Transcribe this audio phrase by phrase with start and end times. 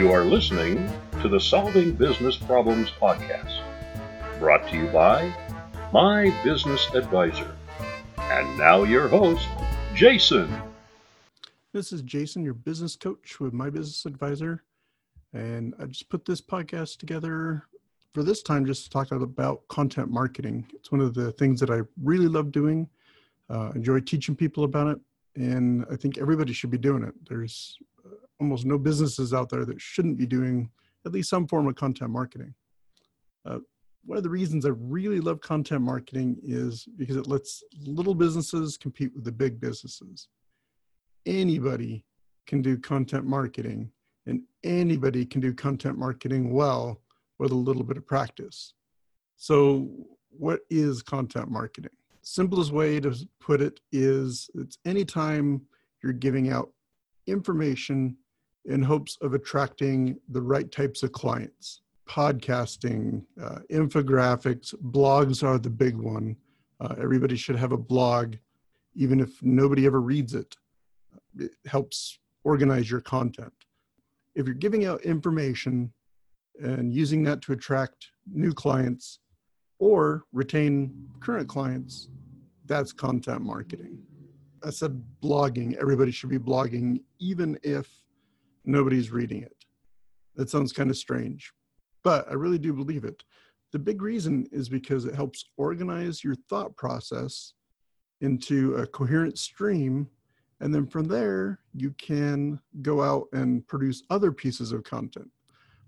[0.00, 3.60] You are listening to the Solving Business Problems podcast,
[4.38, 5.30] brought to you by
[5.92, 7.54] My Business Advisor.
[8.16, 9.46] And now, your host,
[9.94, 10.50] Jason.
[11.74, 14.64] This is Jason, your business coach with My Business Advisor.
[15.34, 17.64] And I just put this podcast together
[18.14, 20.66] for this time just to talk about content marketing.
[20.72, 22.88] It's one of the things that I really love doing.
[23.50, 24.98] Uh, enjoy teaching people about it,
[25.36, 27.12] and I think everybody should be doing it.
[27.28, 27.76] There's
[28.40, 30.70] almost no businesses out there that shouldn't be doing
[31.06, 32.54] at least some form of content marketing.
[33.44, 33.58] Uh,
[34.04, 38.76] one of the reasons I really love content marketing is because it lets little businesses
[38.76, 40.28] compete with the big businesses.
[41.26, 42.04] Anybody
[42.46, 43.90] can do content marketing,
[44.26, 47.00] and anybody can do content marketing well
[47.38, 48.72] with a little bit of practice.
[49.36, 49.88] So,
[50.30, 51.92] what is content marketing?
[52.22, 55.62] Simplest way to put it is it's anytime
[56.02, 56.70] you're giving out
[57.26, 58.16] information
[58.64, 61.82] in hopes of attracting the right types of clients.
[62.08, 66.36] Podcasting, uh, infographics, blogs are the big one.
[66.80, 68.36] Uh, everybody should have a blog,
[68.94, 70.56] even if nobody ever reads it.
[71.38, 73.52] It helps organize your content.
[74.34, 75.92] If you're giving out information
[76.60, 79.20] and using that to attract new clients
[79.78, 82.08] or retain current clients,
[82.66, 83.98] that's content marketing.
[84.64, 87.88] I said blogging, everybody should be blogging, even if
[88.64, 89.56] nobody's reading it.
[90.36, 91.52] That sounds kind of strange,
[92.02, 93.22] but I really do believe it.
[93.72, 97.54] The big reason is because it helps organize your thought process
[98.20, 100.08] into a coherent stream.
[100.60, 105.30] And then from there, you can go out and produce other pieces of content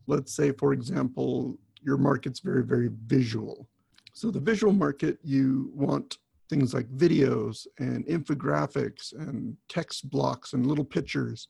[0.06, 3.68] let's say, for example, your market's very, very visual.
[4.12, 10.66] So the visual market, you want things like videos and infographics and text blocks and
[10.66, 11.48] little pictures.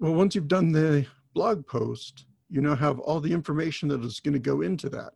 [0.00, 4.18] Well, once you've done the blog post, you now have all the information that is
[4.18, 5.12] going to go into that.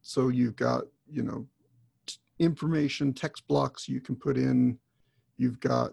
[0.00, 1.44] So you've got, you know,
[2.06, 4.78] t- information, text blocks you can put in.
[5.38, 5.92] You've got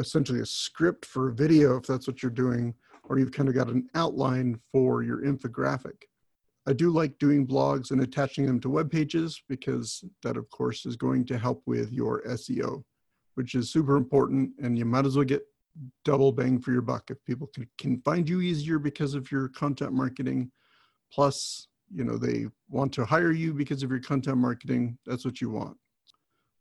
[0.00, 2.74] essentially a script for a video if that's what you're doing
[3.04, 6.02] or you've kind of got an outline for your infographic.
[6.66, 10.86] I do like doing blogs and attaching them to web pages because that, of course,
[10.86, 12.82] is going to help with your SEO,
[13.34, 14.50] which is super important.
[14.60, 15.42] And you might as well get
[16.04, 19.48] double bang for your buck if people can, can find you easier because of your
[19.48, 20.50] content marketing.
[21.12, 24.98] Plus, you know, they want to hire you because of your content marketing.
[25.06, 25.76] That's what you want.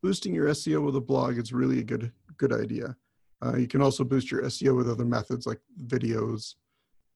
[0.04, 2.96] Boosting your SEO with a blog is really a good good idea.
[3.44, 6.56] Uh, you can also boost your SEO with other methods like videos,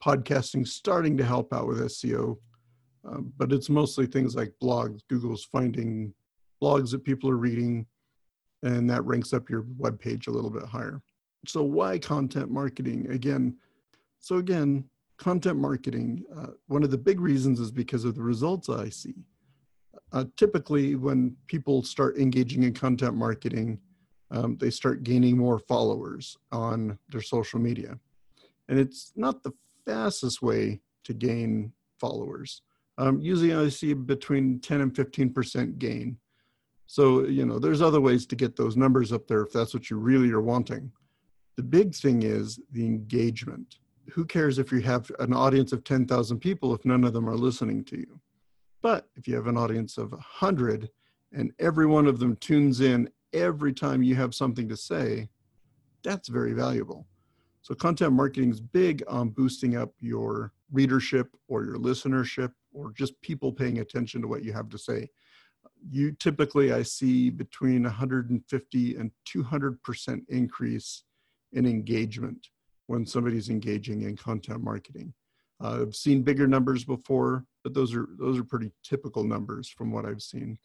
[0.04, 2.38] podcasting, starting to help out with SEO,
[3.08, 5.02] um, but it's mostly things like blogs.
[5.10, 6.14] Google's finding
[6.62, 7.86] blogs that people are reading,
[8.64, 11.02] and that ranks up your web page a little bit higher.
[11.48, 13.08] So, why content marketing?
[13.10, 13.58] Again,
[14.20, 14.86] so again,
[15.18, 19.16] content marketing, uh, one of the big reasons is because of the results I see.
[20.12, 23.80] Uh, typically, when people start engaging in content marketing,
[24.32, 27.98] um, they start gaining more followers on their social media.
[28.68, 29.52] And it's not the
[29.86, 32.62] fastest way to gain followers.
[32.98, 36.18] Um, usually I see between 10 and 15% gain.
[36.88, 39.90] So, you know, there's other ways to get those numbers up there if that's what
[39.90, 40.92] you really are wanting.
[41.56, 43.78] The big thing is the engagement.
[44.12, 47.36] Who cares if you have an audience of 10,000 people if none of them are
[47.36, 48.20] listening to you?
[48.82, 50.90] But if you have an audience of 100
[51.32, 55.30] and every one of them tunes in every time you have something to say,
[56.04, 57.08] that's very valuable.
[57.62, 63.20] So, content marketing is big on boosting up your readership or your listenership or just
[63.22, 65.10] people paying attention to what you have to say.
[65.90, 71.04] You typically, I see between 150 and 200% increase
[71.56, 72.50] in engagement
[72.88, 75.14] when somebody's engaging in content marketing.
[75.64, 79.92] Uh, I've seen bigger numbers before, but those are those are pretty typical numbers from
[79.92, 80.58] what I've seen.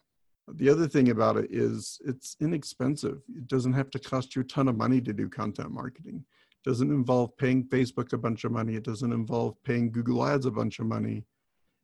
[0.55, 3.21] The other thing about it is it's inexpensive.
[3.35, 6.25] It doesn't have to cost you a ton of money to do content marketing.
[6.51, 8.75] It doesn't involve paying Facebook a bunch of money.
[8.75, 11.23] It doesn't involve paying Google Ads a bunch of money.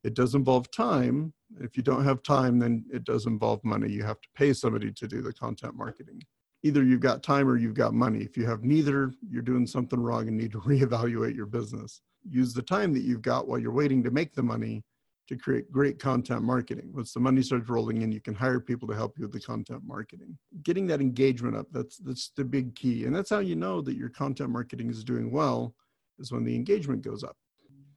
[0.04, 1.34] It does involve time.
[1.62, 3.90] If you don't have time, then it does involve money.
[3.90, 6.22] You have to pay somebody to do the content marketing.
[6.64, 8.20] Either you've got time or you've got money.
[8.20, 12.02] If you have neither, you're doing something wrong and need to reevaluate your business.
[12.30, 14.84] Use the time that you've got while you're waiting to make the money
[15.28, 16.90] to create great content marketing.
[16.94, 19.40] Once the money starts rolling in, you can hire people to help you with the
[19.40, 20.38] content marketing.
[20.64, 23.06] Getting that engagement up, that's that's the big key.
[23.06, 25.76] And that's how you know that your content marketing is doing well,
[26.18, 27.36] is when the engagement goes up.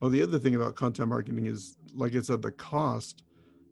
[0.00, 3.22] Well, the other thing about content marketing is, like I said, the cost.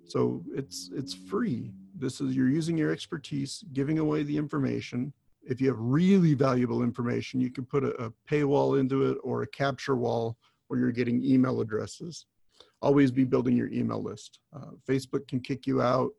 [0.04, 1.72] So it's it's free.
[1.98, 5.12] This is you're using your expertise, giving away the information.
[5.42, 9.42] If you have really valuable information, you can put a, a paywall into it or
[9.42, 10.36] a capture wall
[10.68, 12.26] or you're getting email addresses.
[12.80, 14.38] Always be building your email list.
[14.54, 16.12] Uh, Facebook can kick you out,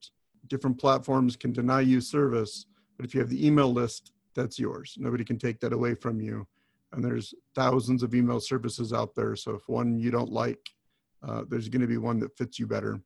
[0.47, 2.65] different platforms can deny you service,
[2.97, 4.97] but if you have the email list, that's yours.
[4.99, 6.45] Nobody can take that away from you.
[6.91, 9.35] And there's thousands of email services out there.
[9.35, 10.59] So if one you don't like,
[11.25, 12.99] uh, there's going to be one that fits you better.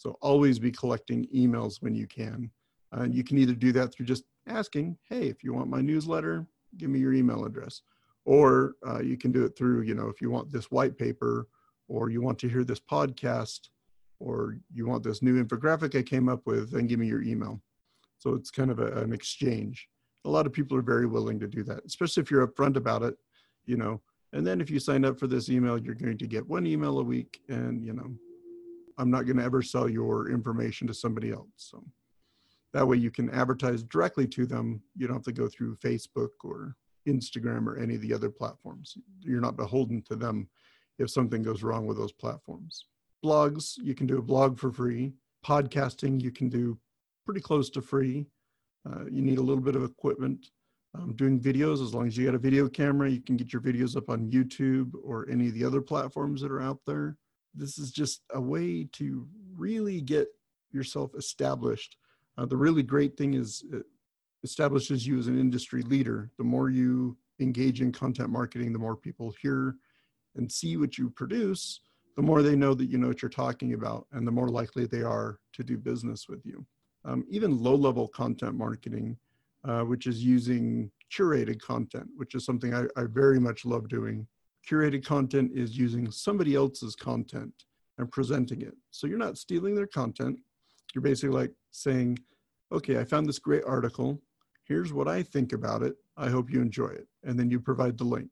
[0.00, 2.50] So always be collecting emails when you can.
[2.92, 6.46] And you can either do that through just asking, hey, if you want my newsletter,
[6.78, 7.82] give me your email address.
[8.24, 11.48] Or uh, you can do it through, you know, if you want this white paper
[11.86, 13.68] or you want to hear this podcast
[14.20, 17.60] or you want this new infographic I came up with, then give me your email.
[18.16, 19.86] So it's kind of a, an exchange.
[20.24, 23.02] A lot of people are very willing to do that, especially if you're upfront about
[23.02, 23.18] it,
[23.66, 24.00] you know.
[24.32, 27.00] And then if you sign up for this email, you're going to get one email
[27.00, 28.14] a week, and you know,
[29.00, 31.48] I'm not going to ever sell your information to somebody else.
[31.56, 31.82] So
[32.74, 34.82] that way you can advertise directly to them.
[34.94, 36.76] You don't have to go through Facebook or
[37.08, 38.96] Instagram or any of the other platforms.
[39.20, 40.48] You're not beholden to them
[40.98, 42.84] if something goes wrong with those platforms.
[43.24, 45.14] Blogs, you can do a blog for free.
[45.44, 46.78] Podcasting, you can do
[47.24, 48.26] pretty close to free.
[48.88, 50.50] Uh, you need a little bit of equipment.
[50.94, 53.62] Um, doing videos, as long as you got a video camera, you can get your
[53.62, 57.16] videos up on YouTube or any of the other platforms that are out there.
[57.54, 59.26] This is just a way to
[59.56, 60.28] really get
[60.72, 61.96] yourself established.
[62.38, 63.84] Uh, the really great thing is it
[64.44, 66.30] establishes you as an industry leader.
[66.38, 69.76] The more you engage in content marketing, the more people hear
[70.36, 71.80] and see what you produce,
[72.16, 74.86] the more they know that you know what you're talking about, and the more likely
[74.86, 76.64] they are to do business with you.
[77.04, 79.16] Um, even low level content marketing,
[79.64, 84.26] uh, which is using curated content, which is something I, I very much love doing.
[84.68, 87.52] Curated content is using somebody else's content
[87.98, 88.74] and presenting it.
[88.90, 90.38] So you're not stealing their content.
[90.94, 92.18] You're basically like saying,
[92.72, 94.20] okay, I found this great article.
[94.64, 95.96] Here's what I think about it.
[96.16, 97.08] I hope you enjoy it.
[97.24, 98.30] And then you provide the link.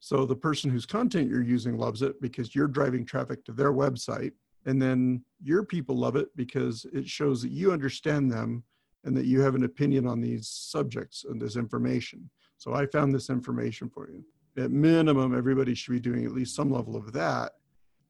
[0.00, 3.72] So the person whose content you're using loves it because you're driving traffic to their
[3.72, 4.32] website.
[4.66, 8.64] And then your people love it because it shows that you understand them
[9.04, 12.28] and that you have an opinion on these subjects and this information.
[12.58, 14.24] So I found this information for you.
[14.58, 17.52] At minimum, everybody should be doing at least some level of that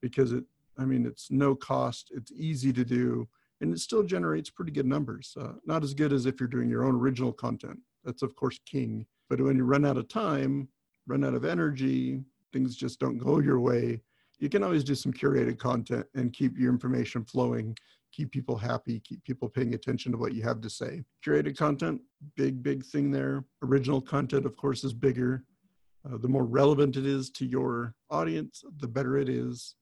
[0.01, 0.43] because it,
[0.79, 3.27] I mean, it's no cost, it's easy to do,
[3.61, 5.35] and it still generates pretty good numbers.
[5.39, 7.77] Uh, not as good as if you're doing your own original content.
[8.03, 9.05] That's, of course, king.
[9.29, 10.69] But when you run out of time,
[11.05, 14.01] run out of energy, things just don't go your way,
[14.39, 17.77] you can always do some curated content and keep your information flowing,
[18.11, 21.03] keep people happy, keep people paying attention to what you have to say.
[21.23, 22.01] Curated content,
[22.35, 23.43] big, big thing there.
[23.61, 25.43] Original content, of course, is bigger.
[26.11, 29.75] Uh, the more relevant it is to your audience, the better it is.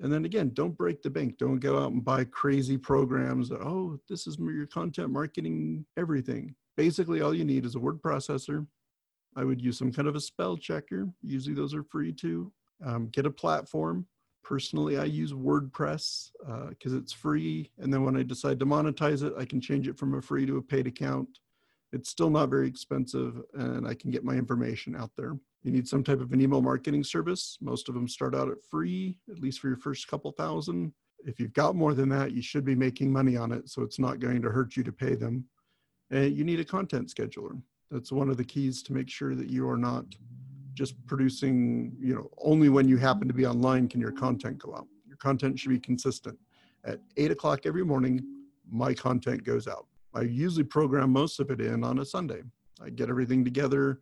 [0.00, 1.38] And then again, don't break the bank.
[1.38, 3.48] Don't go out and buy crazy programs.
[3.48, 6.54] That, oh, this is your content marketing everything.
[6.76, 8.66] Basically, all you need is a word processor,
[9.36, 11.08] I would use some kind of a spell checker.
[11.22, 12.50] Usually those are free too.
[12.84, 14.06] Um, get a platform.
[14.42, 16.30] Personally, I use WordPress
[16.70, 17.70] because uh, it's free.
[17.78, 20.46] And then when I decide to monetize it, I can change it from a free
[20.46, 21.28] to a paid account.
[21.96, 25.34] It's still not very expensive and I can get my information out there.
[25.62, 27.56] You need some type of an email marketing service.
[27.62, 30.92] Most of them start out at free, at least for your first couple thousand.
[31.20, 33.70] If you've got more than that, you should be making money on it.
[33.70, 35.46] So it's not going to hurt you to pay them.
[36.10, 37.60] And you need a content scheduler.
[37.90, 40.04] That's one of the keys to make sure that you are not
[40.74, 44.74] just producing, you know, only when you happen to be online can your content go
[44.76, 44.86] out.
[45.08, 46.38] Your content should be consistent.
[46.84, 48.22] At eight o'clock every morning,
[48.70, 49.86] my content goes out.
[50.16, 52.42] I usually program most of it in on a Sunday.
[52.82, 54.00] I get everything together,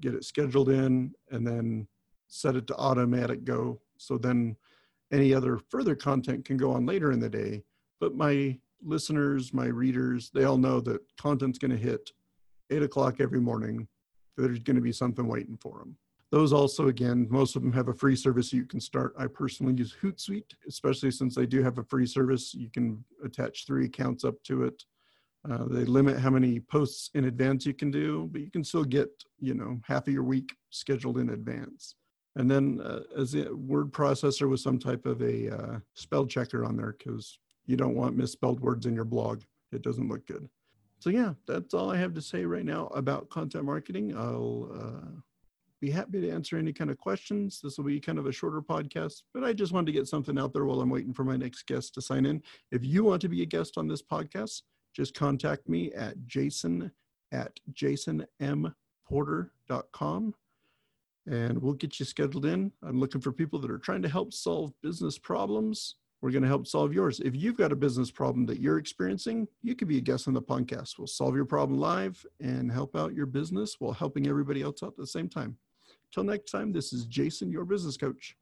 [0.00, 1.86] get it scheduled in, and then
[2.26, 3.80] set it to automatic go.
[3.96, 4.56] So then
[5.12, 7.62] any other further content can go on later in the day.
[8.00, 12.10] But my listeners, my readers, they all know that content's going to hit
[12.70, 13.86] eight o'clock every morning.
[14.36, 15.96] There's going to be something waiting for them.
[16.32, 19.14] Those also, again, most of them have a free service you can start.
[19.18, 22.54] I personally use Hootsuite, especially since they do have a free service.
[22.54, 24.82] You can attach three accounts up to it.
[25.50, 28.84] Uh, they limit how many posts in advance you can do, but you can still
[28.84, 29.08] get,
[29.40, 31.96] you know, half of your week scheduled in advance.
[32.36, 36.64] And then uh, as a word processor with some type of a uh, spell checker
[36.64, 39.42] on there, because you don't want misspelled words in your blog.
[39.72, 40.48] It doesn't look good
[41.02, 44.16] so yeah, that's all I have to say right now about content marketing.
[44.16, 45.20] I'll uh,
[45.80, 47.58] be happy to answer any kind of questions.
[47.60, 50.38] This will be kind of a shorter podcast, but I just wanted to get something
[50.38, 52.40] out there while I'm waiting for my next guest to sign in.
[52.70, 56.90] If you want to be a guest on this podcast, just contact me at jason
[57.32, 60.34] at jasonmporter.com
[61.30, 62.72] and we'll get you scheduled in.
[62.82, 66.48] I'm looking for people that are trying to help solve business problems we're going to
[66.48, 67.18] help solve yours.
[67.18, 70.34] If you've got a business problem that you're experiencing, you could be a guest on
[70.34, 70.96] the podcast.
[70.96, 74.90] We'll solve your problem live and help out your business while helping everybody else out
[74.90, 75.56] at the same time.
[76.14, 78.36] Till next time, this is Jason, your business coach.